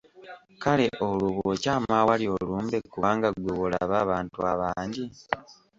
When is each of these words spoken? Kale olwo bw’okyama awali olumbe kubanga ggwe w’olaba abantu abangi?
Kale 0.63 0.87
olwo 1.05 1.27
bw’okyama 1.35 1.93
awali 2.01 2.25
olumbe 2.35 2.77
kubanga 2.91 3.27
ggwe 3.35 3.51
w’olaba 3.59 3.95
abantu 4.05 4.37
abangi? 4.51 5.05